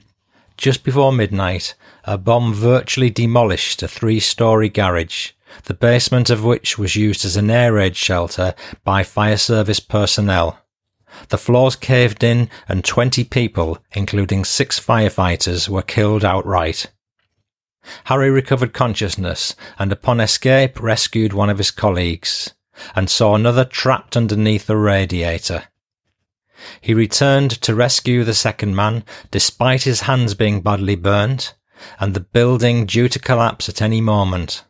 [0.57, 5.31] Just before midnight, a bomb virtually demolished a three-story garage,
[5.65, 8.55] the basement of which was used as an air raid shelter
[8.85, 10.62] by fire service personnel.
[11.29, 16.91] The floors caved in and 20 people, including six firefighters, were killed outright.
[18.05, 22.55] Harry recovered consciousness and upon escape rescued one of his colleagues
[22.95, 25.65] and saw another trapped underneath a radiator.
[26.81, 31.55] He returned to rescue the second man, despite his hands being badly burnt,
[31.99, 34.65] and the building due to collapse at any moment.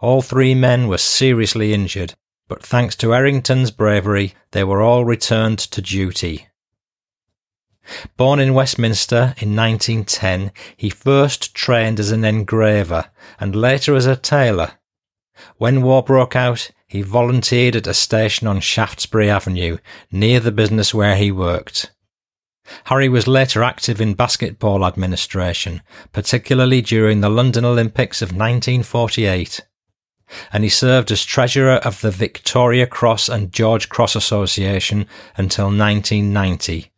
[0.00, 2.14] All three men were seriously injured,
[2.48, 6.48] but thanks to Errington's bravery, they were all returned to duty.
[8.16, 13.06] Born in Westminster in 1910, he first trained as an engraver
[13.38, 14.72] and later as a tailor.
[15.56, 19.78] When war broke out, he volunteered at a station on Shaftesbury Avenue,
[20.12, 21.90] near the business where he worked.
[22.84, 25.82] Harry was later active in basketball administration,
[26.12, 29.60] particularly during the London Olympics of 1948
[30.52, 35.06] and he served as treasurer of the Victoria Cross and George Cross Association
[35.36, 36.90] until 1990.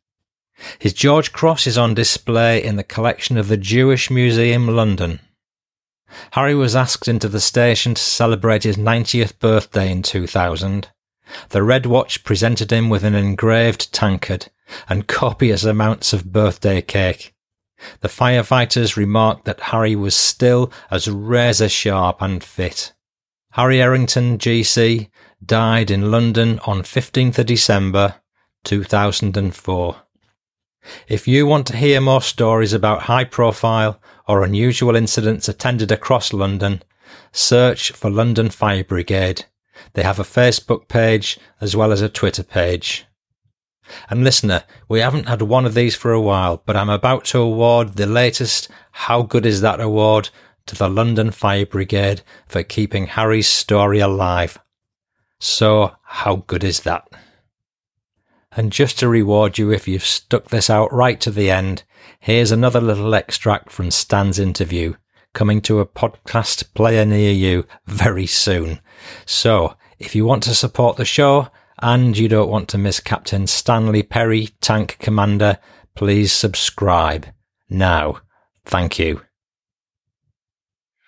[0.78, 5.20] His George Cross is on display in the collection of the Jewish Museum London.
[6.32, 10.88] Harry was asked into the station to celebrate his 90th birthday in 2000.
[11.48, 14.48] The Red Watch presented him with an engraved tankard
[14.88, 17.34] and copious amounts of birthday cake.
[18.00, 22.92] The firefighters remarked that Harry was still as razor sharp and fit.
[23.56, 25.08] Harry Errington, GC,
[25.42, 28.16] died in London on 15th of December
[28.64, 29.96] 2004.
[31.08, 33.98] If you want to hear more stories about high profile
[34.28, 36.82] or unusual incidents attended across London,
[37.32, 39.46] search for London Fire Brigade.
[39.94, 43.06] They have a Facebook page as well as a Twitter page.
[44.10, 47.38] And listener, we haven't had one of these for a while, but I'm about to
[47.38, 50.28] award the latest How Good Is That award
[50.66, 54.58] to the London Fire Brigade for keeping Harry's story alive.
[55.38, 57.06] So, how good is that?
[58.52, 61.84] And just to reward you if you've stuck this out right to the end,
[62.18, 64.94] here's another little extract from Stan's interview
[65.34, 68.80] coming to a podcast player near you very soon.
[69.26, 71.48] So, if you want to support the show
[71.80, 75.58] and you don't want to miss Captain Stanley Perry, Tank Commander,
[75.94, 77.26] please subscribe.
[77.68, 78.20] Now,
[78.64, 79.25] thank you.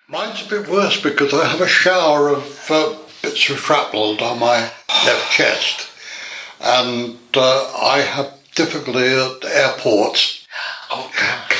[0.09, 4.39] Mine's a bit worse because I have a shower of uh, bits of shrapnel down
[4.39, 4.71] my
[5.05, 5.87] left chest,
[6.59, 10.35] and uh, I have difficulty at airports
[10.91, 11.11] Oh,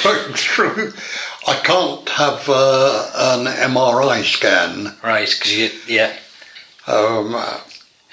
[0.03, 0.91] going through.
[1.47, 4.95] I can't have uh, an MRI scan.
[5.03, 6.15] right, because you, yeah.
[6.87, 7.59] Um, uh,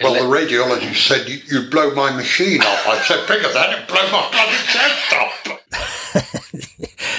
[0.03, 3.89] well, the radiologist said, "You- "You'd blow my machine up." I said, "Bigger than it,
[3.89, 5.56] blow my bloody chest up."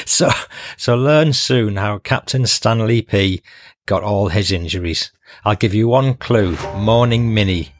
[0.08, 0.30] So,
[0.78, 3.41] so learn soon how Captain Stanley P
[3.86, 5.12] got all his injuries.
[5.43, 7.74] I'll give you one clue, Morning Mini.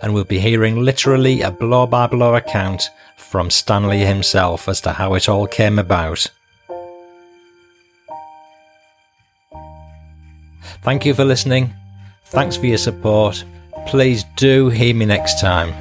[0.00, 2.88] And we'll be hearing literally a blow by blow account
[3.18, 6.26] from Stanley himself as to how it all came about.
[10.82, 11.74] Thank you for listening.
[12.26, 13.44] Thanks for your support.
[13.86, 15.74] Please do hear me next time.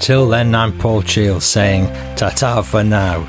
[0.00, 3.28] Till then, I'm Paul Cheall saying ta ta for now.